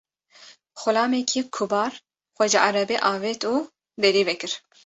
Xulamekî 0.81 1.41
kubar 1.55 1.93
xwe 2.35 2.45
ji 2.51 2.59
erebê 2.69 2.97
avêt 3.13 3.41
û 3.53 3.55
derî 4.01 4.23
vekir. 4.29 4.51